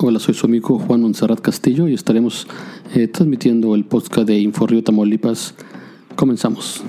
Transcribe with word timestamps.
Hola, 0.00 0.20
soy 0.20 0.32
su 0.34 0.46
amigo 0.46 0.78
Juan 0.78 1.00
Monserrat 1.00 1.40
Castillo 1.40 1.88
y 1.88 1.94
estaremos 1.94 2.46
eh, 2.94 3.08
transmitiendo 3.08 3.74
el 3.74 3.84
podcast 3.84 4.28
de 4.28 4.38
Inforrío 4.38 4.84
Tamaulipas. 4.84 5.56
Comenzamos. 6.14 6.84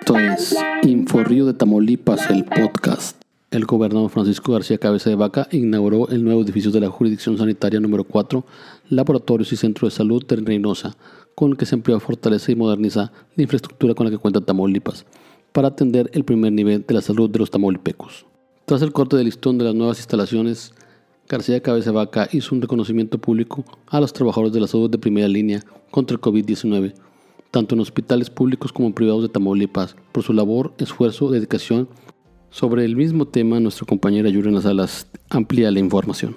Esto 0.00 0.18
es 0.18 0.54
Inforrío 0.82 1.46
de 1.46 1.54
Tamaulipas, 1.54 2.28
el 2.28 2.44
podcast. 2.44 3.18
El 3.50 3.64
gobernador 3.64 4.10
Francisco 4.10 4.52
García 4.52 4.76
Cabeza 4.76 5.08
de 5.08 5.16
Vaca 5.16 5.48
inauguró 5.52 6.06
el 6.10 6.22
nuevo 6.22 6.42
edificio 6.42 6.70
de 6.70 6.80
la 6.80 6.90
Jurisdicción 6.90 7.38
Sanitaria 7.38 7.80
número 7.80 8.04
4, 8.04 8.44
Laboratorios 8.90 9.50
y 9.54 9.56
Centro 9.56 9.88
de 9.88 9.94
Salud 9.94 10.22
de 10.26 10.36
Reynosa, 10.36 10.98
con 11.34 11.52
el 11.52 11.56
que 11.56 11.64
se 11.64 11.76
amplía, 11.76 11.98
fortalece 11.98 12.52
y 12.52 12.56
moderniza 12.56 13.10
la 13.36 13.42
infraestructura 13.42 13.94
con 13.94 14.04
la 14.04 14.10
que 14.10 14.18
cuenta 14.18 14.42
Tamaulipas, 14.42 15.06
para 15.50 15.68
atender 15.68 16.10
el 16.12 16.24
primer 16.24 16.52
nivel 16.52 16.84
de 16.86 16.92
la 16.92 17.00
salud 17.00 17.30
de 17.30 17.38
los 17.38 17.50
tamaulipecos. 17.50 18.26
Tras 18.66 18.82
el 18.82 18.92
corte 18.92 19.16
de 19.16 19.24
listón 19.24 19.56
de 19.56 19.64
las 19.64 19.74
nuevas 19.74 19.96
instalaciones, 19.96 20.74
García 21.28 21.60
Cabeza 21.60 21.90
Vaca 21.90 22.28
hizo 22.30 22.54
un 22.54 22.62
reconocimiento 22.62 23.18
público 23.18 23.64
a 23.88 24.00
los 24.00 24.12
trabajadores 24.12 24.52
de 24.52 24.60
la 24.60 24.68
salud 24.68 24.88
de 24.88 24.98
primera 24.98 25.26
línea 25.26 25.60
contra 25.90 26.14
el 26.14 26.20
COVID-19, 26.20 26.94
tanto 27.50 27.74
en 27.74 27.80
hospitales 27.80 28.30
públicos 28.30 28.72
como 28.72 28.94
privados 28.94 29.22
de 29.22 29.28
Tamaulipas, 29.28 29.96
por 30.12 30.22
su 30.22 30.32
labor, 30.32 30.72
esfuerzo, 30.78 31.30
dedicación. 31.30 31.88
Sobre 32.50 32.84
el 32.84 32.94
mismo 32.94 33.26
tema, 33.26 33.58
nuestro 33.58 33.86
compañera 33.86 34.30
Yurena 34.30 34.60
Salas 34.60 35.08
amplía 35.28 35.70
la 35.72 35.80
información. 35.80 36.36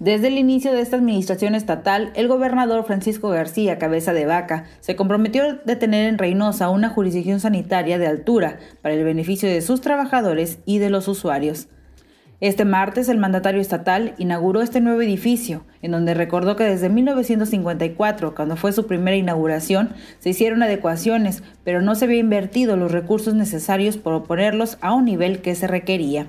Desde 0.00 0.28
el 0.28 0.38
inicio 0.38 0.72
de 0.72 0.80
esta 0.80 0.96
administración 0.96 1.54
estatal, 1.54 2.12
el 2.14 2.28
gobernador 2.28 2.84
Francisco 2.84 3.28
García 3.28 3.78
Cabeza 3.78 4.12
de 4.12 4.26
Vaca 4.26 4.64
se 4.80 4.96
comprometió 4.96 5.42
a 5.42 5.76
tener 5.76 6.08
en 6.08 6.18
Reynosa 6.18 6.70
una 6.70 6.88
jurisdicción 6.88 7.40
sanitaria 7.40 7.98
de 7.98 8.06
altura 8.06 8.58
para 8.80 8.94
el 8.94 9.04
beneficio 9.04 9.48
de 9.50 9.60
sus 9.60 9.80
trabajadores 9.80 10.60
y 10.64 10.78
de 10.78 10.88
los 10.88 11.08
usuarios. 11.08 11.68
Este 12.40 12.64
martes 12.64 13.08
el 13.08 13.18
mandatario 13.18 13.60
estatal 13.60 14.14
inauguró 14.16 14.62
este 14.62 14.80
nuevo 14.80 15.02
edificio, 15.02 15.64
en 15.82 15.90
donde 15.90 16.14
recordó 16.14 16.54
que 16.54 16.62
desde 16.62 16.88
1954, 16.88 18.36
cuando 18.36 18.54
fue 18.54 18.70
su 18.70 18.86
primera 18.86 19.16
inauguración, 19.16 19.90
se 20.20 20.30
hicieron 20.30 20.62
adecuaciones, 20.62 21.42
pero 21.64 21.82
no 21.82 21.96
se 21.96 22.04
había 22.04 22.20
invertido 22.20 22.76
los 22.76 22.92
recursos 22.92 23.34
necesarios 23.34 23.96
para 23.96 24.22
ponerlos 24.22 24.78
a 24.80 24.94
un 24.94 25.06
nivel 25.06 25.40
que 25.40 25.56
se 25.56 25.66
requería 25.66 26.28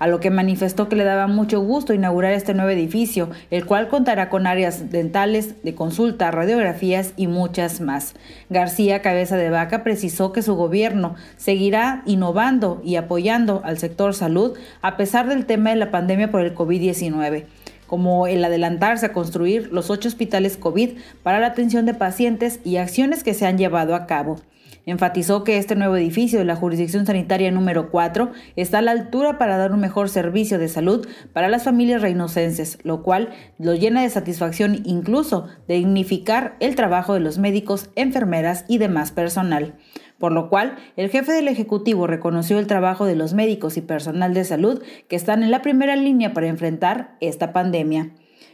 a 0.00 0.08
lo 0.08 0.18
que 0.18 0.30
manifestó 0.30 0.88
que 0.88 0.96
le 0.96 1.04
daba 1.04 1.28
mucho 1.28 1.60
gusto 1.60 1.94
inaugurar 1.94 2.32
este 2.32 2.54
nuevo 2.54 2.70
edificio, 2.70 3.30
el 3.50 3.66
cual 3.66 3.86
contará 3.86 4.28
con 4.28 4.48
áreas 4.48 4.90
dentales, 4.90 5.62
de 5.62 5.76
consulta, 5.76 6.32
radiografías 6.32 7.12
y 7.16 7.28
muchas 7.28 7.80
más. 7.80 8.14
García 8.48 9.02
Cabeza 9.02 9.36
de 9.36 9.50
Vaca 9.50 9.84
precisó 9.84 10.32
que 10.32 10.42
su 10.42 10.56
gobierno 10.56 11.14
seguirá 11.36 12.02
innovando 12.06 12.80
y 12.82 12.96
apoyando 12.96 13.60
al 13.64 13.78
sector 13.78 14.14
salud 14.14 14.58
a 14.82 14.96
pesar 14.96 15.28
del 15.28 15.46
tema 15.46 15.70
de 15.70 15.76
la 15.76 15.90
pandemia 15.90 16.30
por 16.32 16.40
el 16.40 16.54
COVID-19 16.54 17.44
como 17.86 18.28
el 18.28 18.44
adelantarse 18.44 19.06
a 19.06 19.12
construir 19.12 19.72
los 19.72 19.90
ocho 19.90 20.06
hospitales 20.06 20.56
COVID 20.56 20.90
para 21.24 21.40
la 21.40 21.48
atención 21.48 21.86
de 21.86 21.94
pacientes 21.94 22.60
y 22.62 22.76
acciones 22.76 23.24
que 23.24 23.34
se 23.34 23.46
han 23.46 23.58
llevado 23.58 23.96
a 23.96 24.06
cabo. 24.06 24.40
Enfatizó 24.86 25.44
que 25.44 25.58
este 25.58 25.76
nuevo 25.76 25.96
edificio 25.96 26.38
de 26.38 26.44
la 26.44 26.56
jurisdicción 26.56 27.06
sanitaria 27.06 27.50
número 27.50 27.90
4 27.90 28.32
está 28.56 28.78
a 28.78 28.82
la 28.82 28.92
altura 28.92 29.38
para 29.38 29.56
dar 29.56 29.72
un 29.72 29.80
mejor 29.80 30.08
servicio 30.08 30.58
de 30.58 30.68
salud 30.68 31.06
para 31.32 31.48
las 31.48 31.64
familias 31.64 32.02
reinocenses, 32.02 32.78
lo 32.82 33.02
cual 33.02 33.30
lo 33.58 33.74
llena 33.74 34.02
de 34.02 34.10
satisfacción 34.10 34.80
incluso 34.84 35.46
de 35.68 35.74
dignificar 35.74 36.56
el 36.60 36.74
trabajo 36.74 37.14
de 37.14 37.20
los 37.20 37.38
médicos, 37.38 37.90
enfermeras 37.94 38.64
y 38.68 38.78
demás 38.78 39.12
personal. 39.12 39.74
Por 40.18 40.32
lo 40.32 40.50
cual, 40.50 40.76
el 40.96 41.08
jefe 41.08 41.32
del 41.32 41.48
Ejecutivo 41.48 42.06
reconoció 42.06 42.58
el 42.58 42.66
trabajo 42.66 43.06
de 43.06 43.16
los 43.16 43.32
médicos 43.32 43.78
y 43.78 43.80
personal 43.80 44.34
de 44.34 44.44
salud 44.44 44.82
que 45.08 45.16
están 45.16 45.42
en 45.42 45.50
la 45.50 45.62
primera 45.62 45.96
línea 45.96 46.34
para 46.34 46.48
enfrentar 46.48 47.16
esta 47.20 47.54
pandemia. 47.54 48.10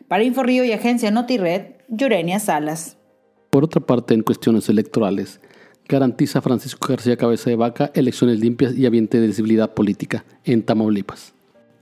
Para 0.07 0.23
Inforrío 0.23 0.65
y 0.65 0.71
Agencia 0.71 1.11
NotiRed, 1.11 1.73
Yurenia 1.89 2.39
Salas. 2.39 2.99
Por 3.51 3.65
otra 3.65 3.81
parte, 3.81 4.15
en 4.15 4.23
cuestiones 4.23 4.69
electorales, 4.69 5.41
garantiza 5.89 6.41
Francisco 6.41 6.89
García 6.89 7.17
Cabeza 7.17 7.51
de 7.51 7.57
Vaca 7.57 7.91
elecciones 7.95 8.41
limpias 8.41 8.77
y 8.77 8.87
ambiente 8.87 9.21
de 9.21 9.29
visibilidad 9.29 9.73
política 9.73 10.25
en 10.45 10.63
Tamaulipas, 10.63 11.33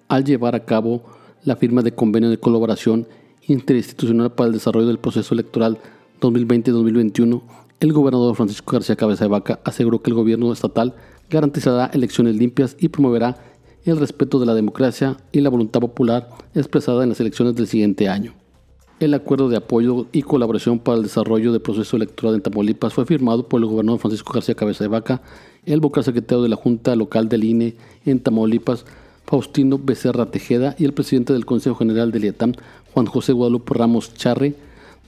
al 0.09 0.25
llevar 0.25 0.55
a 0.55 0.65
cabo 0.65 1.05
la 1.43 1.57
firma 1.57 1.83
de 1.83 1.95
convenio 1.95 2.31
de 2.31 2.39
colaboración 2.39 3.07
interinstitucional 3.47 4.33
para 4.33 4.49
el 4.49 4.55
desarrollo 4.55 4.87
del 4.87 4.99
proceso 4.99 5.35
electoral 5.35 5.79
2020-2021, 6.21 7.43
el 7.81 7.93
gobernador 7.93 8.35
Francisco 8.37 8.73
García 8.73 8.97
Cabeza 8.97 9.25
de 9.25 9.31
Vaca 9.31 9.61
aseguró 9.65 10.03
que 10.03 10.11
el 10.11 10.17
gobierno 10.17 10.53
estatal 10.53 10.95
garantizará 11.31 11.91
elecciones 11.93 12.37
limpias 12.37 12.77
y 12.79 12.89
promoverá 12.89 13.39
el 13.85 13.99
respeto 13.99 14.39
de 14.39 14.47
la 14.47 14.55
democracia 14.55 15.17
y 15.33 15.41
la 15.41 15.51
voluntad 15.51 15.81
popular 15.81 16.29
expresada 16.55 17.03
en 17.03 17.11
las 17.11 17.21
elecciones 17.21 17.55
del 17.55 17.67
siguiente 17.67 18.09
año. 18.09 18.33
El 19.01 19.13
acuerdo 19.13 19.49
de 19.49 19.57
apoyo 19.57 20.07
y 20.13 20.23
colaboración 20.23 20.79
para 20.79 20.99
el 20.99 21.03
desarrollo 21.03 21.51
del 21.51 21.61
proceso 21.61 21.97
electoral 21.97 22.37
en 22.37 22.43
Tamaulipas 22.43 22.95
fue 22.95 23.05
firmado 23.05 23.49
por 23.49 23.61
el 23.61 23.67
gobernador 23.67 24.01
Francisco 24.01 24.33
García 24.33 24.55
Cabeza 24.55 24.85
de 24.85 24.89
Vaca, 24.89 25.21
el 25.67 25.81
vocal 25.81 26.05
secretario 26.05 26.43
de 26.43 26.49
la 26.49 26.57
Junta 26.57 26.95
Local 26.95 27.29
del 27.29 27.43
INE 27.43 27.75
en 28.07 28.21
Tamaulipas, 28.21 28.85
Faustino 29.27 29.81
Becerra 29.83 30.27
Tejeda, 30.27 30.77
y 30.79 30.85
el 30.85 30.93
presidente 30.93 31.33
del 31.33 31.45
Consejo 31.45 31.75
General 31.75 32.13
del 32.13 32.25
IATAM, 32.25 32.53
Juan 32.93 33.07
José 33.07 33.33
Guadalupe 33.33 33.75
Ramos 33.75 34.15
Charre, 34.15 34.55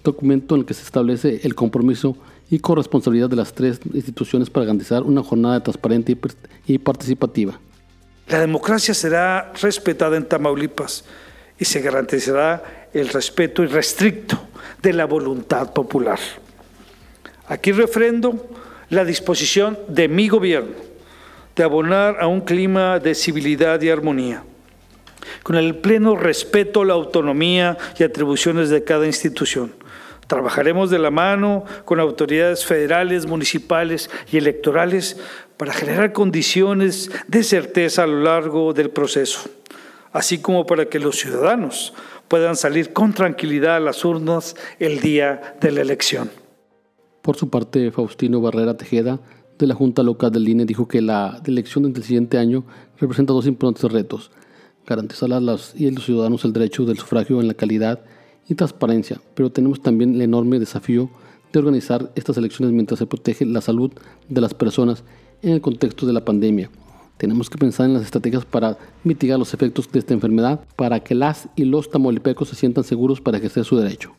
documento 0.02 0.56
en 0.56 0.62
el 0.62 0.66
que 0.66 0.74
se 0.74 0.82
establece 0.82 1.40
el 1.44 1.54
compromiso 1.54 2.16
y 2.50 2.58
corresponsabilidad 2.58 3.30
de 3.30 3.36
las 3.36 3.52
tres 3.52 3.80
instituciones 3.94 4.50
para 4.50 4.66
garantizar 4.66 5.04
una 5.04 5.22
jornada 5.22 5.62
transparente 5.62 6.16
y 6.66 6.78
participativa. 6.78 7.60
La 8.26 8.40
democracia 8.40 8.94
será 8.94 9.52
respetada 9.60 10.16
en 10.16 10.26
Tamaulipas 10.26 11.04
y 11.58 11.64
se 11.64 11.80
garantizará 11.80 12.85
el 13.00 13.08
respeto 13.08 13.62
irrestricto 13.62 14.38
de 14.82 14.92
la 14.92 15.04
voluntad 15.04 15.72
popular. 15.72 16.18
Aquí 17.48 17.72
refrendo 17.72 18.48
la 18.90 19.04
disposición 19.04 19.78
de 19.88 20.08
mi 20.08 20.28
gobierno 20.28 20.74
de 21.54 21.62
abonar 21.62 22.18
a 22.20 22.26
un 22.26 22.40
clima 22.42 22.98
de 22.98 23.14
civilidad 23.14 23.80
y 23.80 23.88
armonía, 23.88 24.44
con 25.42 25.56
el 25.56 25.76
pleno 25.76 26.16
respeto 26.16 26.82
a 26.82 26.84
la 26.84 26.94
autonomía 26.94 27.78
y 27.98 28.02
atribuciones 28.02 28.68
de 28.68 28.84
cada 28.84 29.06
institución. 29.06 29.72
Trabajaremos 30.26 30.90
de 30.90 30.98
la 30.98 31.10
mano 31.10 31.64
con 31.84 32.00
autoridades 32.00 32.64
federales, 32.64 33.26
municipales 33.26 34.10
y 34.30 34.38
electorales 34.38 35.18
para 35.56 35.72
generar 35.72 36.12
condiciones 36.12 37.10
de 37.28 37.42
certeza 37.42 38.02
a 38.02 38.06
lo 38.06 38.20
largo 38.20 38.72
del 38.72 38.90
proceso 38.90 39.48
así 40.16 40.38
como 40.38 40.64
para 40.64 40.86
que 40.86 40.98
los 40.98 41.16
ciudadanos 41.16 41.92
puedan 42.26 42.56
salir 42.56 42.94
con 42.94 43.12
tranquilidad 43.12 43.76
a 43.76 43.80
las 43.80 44.02
urnas 44.02 44.56
el 44.78 45.00
día 45.00 45.56
de 45.60 45.70
la 45.70 45.82
elección. 45.82 46.30
Por 47.20 47.36
su 47.36 47.50
parte, 47.50 47.90
Faustino 47.90 48.40
Barrera 48.40 48.78
Tejeda, 48.78 49.20
de 49.58 49.66
la 49.66 49.74
Junta 49.74 50.02
Local 50.02 50.32
del 50.32 50.48
INE, 50.48 50.64
dijo 50.64 50.88
que 50.88 51.02
la 51.02 51.42
elección 51.44 51.92
del 51.92 52.02
siguiente 52.02 52.38
año 52.38 52.64
representa 52.98 53.34
dos 53.34 53.46
importantes 53.46 53.92
retos. 53.92 54.30
Garantizar 54.86 55.30
a 55.34 55.40
las 55.40 55.74
y 55.78 55.86
a 55.86 55.90
los 55.90 56.06
ciudadanos 56.06 56.46
el 56.46 56.54
derecho 56.54 56.86
del 56.86 56.98
sufragio 56.98 57.40
en 57.42 57.48
la 57.48 57.54
calidad 57.54 58.00
y 58.48 58.54
transparencia, 58.54 59.20
pero 59.34 59.50
tenemos 59.50 59.82
también 59.82 60.14
el 60.14 60.22
enorme 60.22 60.58
desafío 60.58 61.10
de 61.52 61.58
organizar 61.58 62.10
estas 62.14 62.38
elecciones 62.38 62.72
mientras 62.72 63.00
se 63.00 63.06
protege 63.06 63.44
la 63.44 63.60
salud 63.60 63.92
de 64.28 64.40
las 64.40 64.54
personas 64.54 65.04
en 65.42 65.52
el 65.52 65.60
contexto 65.60 66.06
de 66.06 66.14
la 66.14 66.24
pandemia. 66.24 66.70
Tenemos 67.16 67.48
que 67.48 67.56
pensar 67.56 67.86
en 67.86 67.94
las 67.94 68.02
estrategias 68.02 68.44
para 68.44 68.76
mitigar 69.02 69.38
los 69.38 69.54
efectos 69.54 69.90
de 69.90 70.00
esta 70.00 70.12
enfermedad 70.12 70.60
para 70.76 71.00
que 71.00 71.14
las 71.14 71.48
y 71.56 71.64
los 71.64 71.90
tamolipecos 71.90 72.48
se 72.50 72.56
sientan 72.56 72.84
seguros 72.84 73.20
para 73.20 73.38
ejercer 73.38 73.64
su 73.64 73.76
derecho. 73.78 74.14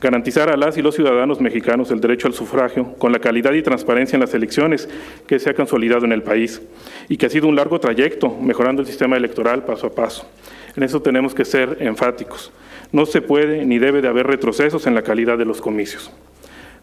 Garantizar 0.00 0.50
a 0.50 0.56
las 0.56 0.78
y 0.78 0.82
los 0.82 0.94
ciudadanos 0.94 1.42
mexicanos 1.42 1.90
el 1.90 2.00
derecho 2.00 2.26
al 2.26 2.32
sufragio 2.32 2.94
con 2.96 3.12
la 3.12 3.18
calidad 3.18 3.52
y 3.52 3.62
transparencia 3.62 4.16
en 4.16 4.20
las 4.20 4.32
elecciones 4.32 4.88
que 5.26 5.38
se 5.38 5.50
ha 5.50 5.54
consolidado 5.54 6.06
en 6.06 6.12
el 6.12 6.22
país 6.22 6.62
y 7.08 7.18
que 7.18 7.26
ha 7.26 7.30
sido 7.30 7.48
un 7.48 7.56
largo 7.56 7.80
trayecto 7.80 8.34
mejorando 8.40 8.80
el 8.80 8.88
sistema 8.88 9.18
electoral 9.18 9.64
paso 9.64 9.88
a 9.88 9.94
paso. 9.94 10.26
En 10.74 10.84
eso 10.84 11.02
tenemos 11.02 11.34
que 11.34 11.44
ser 11.44 11.76
enfáticos. 11.80 12.50
No 12.92 13.04
se 13.04 13.20
puede 13.20 13.66
ni 13.66 13.78
debe 13.78 14.00
de 14.00 14.08
haber 14.08 14.26
retrocesos 14.26 14.86
en 14.86 14.94
la 14.94 15.02
calidad 15.02 15.36
de 15.36 15.44
los 15.44 15.60
comicios. 15.60 16.10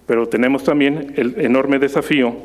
Pero 0.07 0.27
tenemos 0.27 0.63
también 0.63 1.13
el 1.17 1.35
enorme 1.37 1.77
desafío 1.77 2.37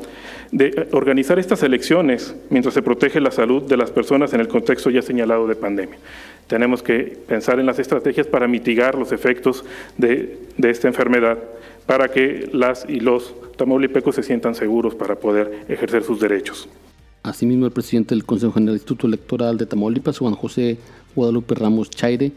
de 0.51 0.87
organizar 0.91 1.39
estas 1.39 1.63
elecciones 1.63 2.35
mientras 2.51 2.75
se 2.75 2.83
protege 2.83 3.19
la 3.19 3.31
salud 3.31 3.63
de 3.63 3.75
las 3.75 3.89
personas 3.89 4.33
en 4.33 4.39
el 4.39 4.47
contexto 4.47 4.91
ya 4.91 5.01
señalado 5.01 5.47
de 5.47 5.55
pandemia. 5.55 5.97
Tenemos 6.45 6.83
que 6.83 7.17
pensar 7.27 7.59
en 7.59 7.65
las 7.65 7.79
estrategias 7.79 8.27
para 8.27 8.47
mitigar 8.47 8.95
los 8.95 9.11
efectos 9.11 9.65
de, 9.97 10.37
esta 10.61 10.87
enfermedad, 10.87 11.39
para 11.87 12.09
que 12.09 12.49
las 12.53 12.85
y 12.87 12.99
los 12.99 13.33
tamaulipecos 13.57 14.13
se 14.13 14.23
sientan 14.23 14.53
seguros 14.53 14.93
para 14.93 15.15
poder 15.15 15.65
ejercer 15.67 16.03
sus 16.03 16.19
derechos. 16.19 16.69
Asimismo, 17.23 17.65
el 17.65 17.71
presidente 17.71 18.13
del 18.13 18.25
Consejo 18.25 18.51
General 18.51 18.73
del 18.73 18.81
Instituto 18.81 19.07
Electoral 19.07 19.57
de 19.57 19.65
Tamaulipas, 19.65 20.19
Juan 20.19 20.35
José 20.35 20.77
Guadalupe 21.15 21.55
Ramos 21.55 21.89
Chaire, 21.89 22.31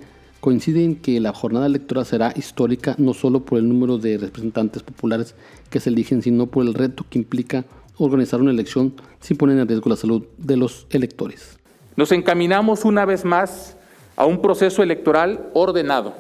coincide 0.47 0.85
en 0.85 0.95
que 0.95 1.19
la 1.19 1.33
jornada 1.33 1.67
electoral 1.67 2.07
será 2.07 2.33
histórica 2.37 2.95
no 2.99 3.15
solo 3.15 3.41
por 3.41 3.59
el 3.59 3.69
número 3.69 3.99
de 3.99 4.17
representantes 4.17 4.81
populares 4.85 5.35
que 5.71 5.81
se 5.81 5.91
eligen, 5.91 6.23
sino 6.23 6.47
por 6.47 6.65
el 6.65 6.73
reto 6.73 7.05
que 7.11 7.19
implica 7.19 7.65
organizar 7.99 8.41
una 8.41 8.53
elección 8.53 8.95
sin 9.19 9.37
poner 9.39 9.59
en 9.59 9.67
riesgo 9.67 9.91
la 9.91 9.97
salud 9.97 10.23
de 10.39 10.57
los 10.57 10.87
electores. 10.91 11.59
Nos 11.97 12.13
encaminamos 12.13 12.85
una 12.85 13.05
vez 13.05 13.25
más 13.25 13.77
a 14.15 14.25
un 14.25 14.41
proceso 14.41 14.85
electoral 14.85 15.51
ordenado, 15.53 16.15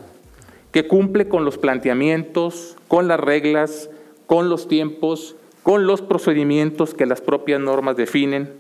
que 0.73 0.89
cumple 0.89 1.29
con 1.29 1.45
los 1.45 1.57
planteamientos, 1.57 2.77
con 2.89 3.07
las 3.07 3.21
reglas, 3.21 3.91
con 4.27 4.49
los 4.49 4.67
tiempos, 4.67 5.37
con 5.63 5.87
los 5.87 6.03
procedimientos 6.03 6.95
que 6.95 7.07
las 7.07 7.21
propias 7.21 7.61
normas 7.61 7.97
definen, 7.97 8.55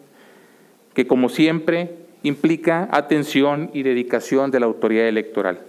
que 0.94 1.08
como 1.08 1.28
siempre 1.28 2.05
implica 2.26 2.88
atención 2.90 3.70
y 3.72 3.82
dedicación 3.82 4.50
de 4.50 4.60
la 4.60 4.66
autoridad 4.66 5.06
electoral. 5.06 5.60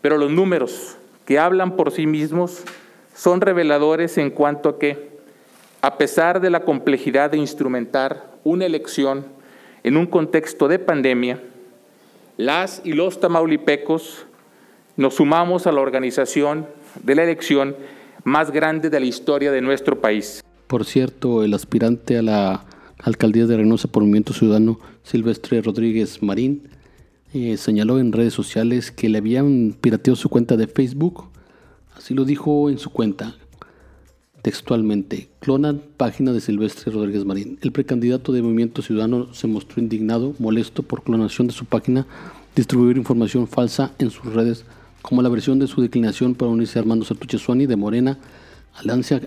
Pero 0.00 0.18
los 0.18 0.30
números 0.30 0.96
que 1.24 1.38
hablan 1.38 1.76
por 1.76 1.92
sí 1.92 2.06
mismos 2.06 2.62
son 3.14 3.40
reveladores 3.40 4.18
en 4.18 4.30
cuanto 4.30 4.68
a 4.68 4.78
que, 4.78 5.10
a 5.80 5.98
pesar 5.98 6.40
de 6.40 6.50
la 6.50 6.60
complejidad 6.60 7.30
de 7.30 7.38
instrumentar 7.38 8.24
una 8.44 8.66
elección 8.66 9.24
en 9.82 9.96
un 9.96 10.06
contexto 10.06 10.68
de 10.68 10.78
pandemia, 10.78 11.40
las 12.36 12.82
y 12.84 12.92
los 12.92 13.20
tamaulipecos 13.20 14.26
nos 14.96 15.14
sumamos 15.14 15.66
a 15.66 15.72
la 15.72 15.80
organización 15.80 16.66
de 17.02 17.14
la 17.14 17.22
elección 17.22 17.76
más 18.24 18.50
grande 18.50 18.90
de 18.90 19.00
la 19.00 19.06
historia 19.06 19.52
de 19.52 19.60
nuestro 19.60 20.00
país. 20.00 20.42
Por 20.66 20.84
cierto, 20.84 21.44
el 21.44 21.54
aspirante 21.54 22.18
a 22.18 22.22
la 22.22 22.64
alcaldía 23.02 23.46
de 23.46 23.56
Reynosa 23.56 23.88
por 23.88 24.02
Movimiento 24.02 24.32
Ciudadano, 24.32 24.78
Silvestre 25.02 25.62
Rodríguez 25.62 26.22
Marín, 26.22 26.62
eh, 27.34 27.56
señaló 27.56 27.98
en 27.98 28.12
redes 28.12 28.34
sociales 28.34 28.90
que 28.90 29.08
le 29.08 29.18
habían 29.18 29.76
pirateado 29.80 30.16
su 30.16 30.28
cuenta 30.28 30.56
de 30.56 30.66
Facebook. 30.66 31.24
Así 31.96 32.14
lo 32.14 32.24
dijo 32.24 32.70
en 32.70 32.78
su 32.78 32.90
cuenta 32.90 33.34
textualmente. 34.42 35.28
Clonan 35.40 35.82
página 35.96 36.32
de 36.32 36.40
Silvestre 36.40 36.92
Rodríguez 36.92 37.24
Marín. 37.24 37.58
El 37.62 37.72
precandidato 37.72 38.32
de 38.32 38.42
Movimiento 38.42 38.80
Ciudadano 38.80 39.34
se 39.34 39.48
mostró 39.48 39.82
indignado, 39.82 40.34
molesto 40.38 40.82
por 40.82 41.02
clonación 41.02 41.48
de 41.48 41.52
su 41.52 41.64
página, 41.64 42.06
distribuir 42.54 42.96
información 42.96 43.48
falsa 43.48 43.92
en 43.98 44.10
sus 44.10 44.32
redes, 44.32 44.64
como 45.02 45.20
la 45.20 45.28
versión 45.28 45.58
de 45.58 45.66
su 45.66 45.82
declinación 45.82 46.34
para 46.34 46.50
unirse 46.50 46.78
a 46.78 46.82
Armando 46.82 47.04
Sartuche 47.04 47.38
Suani 47.38 47.66
de 47.66 47.76
Morena, 47.76 48.18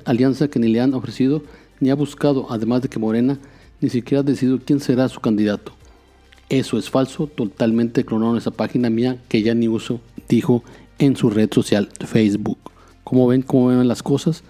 alianza 0.06 0.48
que 0.48 0.60
ni 0.60 0.70
le 0.70 0.80
han 0.80 0.94
ofrecido 0.94 1.44
ni 1.80 1.90
ha 1.90 1.96
buscado, 1.96 2.48
además 2.50 2.82
de 2.82 2.90
que 2.90 3.00
Morena 3.00 3.40
ni 3.82 3.90
siquiera 3.90 4.22
ha 4.22 4.24
decidido 4.24 4.60
quién 4.64 4.80
será 4.80 5.08
su 5.10 5.20
candidato. 5.20 5.74
Eso 6.50 6.78
es 6.78 6.90
falso, 6.90 7.28
totalmente 7.28 8.04
clonaron 8.04 8.38
esa 8.38 8.52
página 8.52 8.90
mía 8.90 9.18
que 9.28 9.44
ya 9.44 9.54
ni 9.54 9.68
uso, 9.68 10.02
dijo 10.28 10.64
en 10.98 11.16
su 11.16 11.30
red 11.30 11.50
social 11.54 11.90
Facebook. 12.00 12.58
Como 13.04 13.28
ven, 13.28 13.42
cómo 13.42 13.68
ven 13.68 13.88
las 13.88 14.04
cosas, 14.04 14.44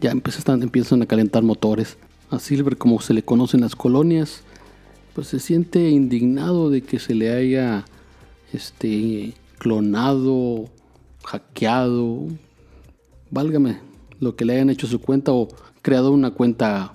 ya 0.00 0.10
empiezan, 0.10 0.62
empiezan 0.62 1.02
a 1.02 1.06
calentar 1.06 1.42
motores. 1.42 1.98
A 2.30 2.38
Silver, 2.38 2.76
como 2.76 3.00
se 3.00 3.14
le 3.14 3.22
conoce 3.22 3.56
en 3.56 3.62
las 3.62 3.76
colonias, 3.76 4.42
pues 5.14 5.28
se 5.28 5.38
siente 5.38 5.90
indignado 5.90 6.70
de 6.70 6.82
que 6.82 6.98
se 6.98 7.14
le 7.14 7.32
haya 7.32 7.84
este, 8.52 9.34
clonado, 9.58 10.68
hackeado, 11.24 12.26
válgame, 13.30 13.78
lo 14.20 14.34
que 14.34 14.44
le 14.44 14.54
hayan 14.54 14.70
hecho 14.70 14.86
a 14.86 14.90
su 14.90 15.00
cuenta 15.00 15.32
o 15.32 15.48
creado 15.82 16.10
una 16.10 16.32
cuenta 16.32 16.93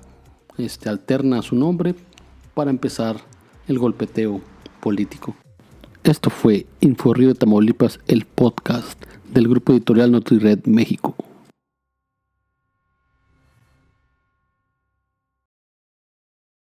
este, 0.59 0.89
alterna 0.89 1.41
su 1.41 1.55
nombre 1.55 1.95
para 2.53 2.69
empezar 2.69 3.17
el 3.67 3.79
golpeteo 3.79 4.41
político. 4.79 5.35
Esto 6.03 6.29
fue 6.29 6.65
Río 7.13 7.29
de 7.29 7.35
Tamaulipas, 7.35 7.99
el 8.07 8.25
podcast 8.25 9.01
del 9.31 9.47
grupo 9.47 9.73
editorial 9.73 10.11
NotiRed 10.11 10.65
México. 10.65 11.15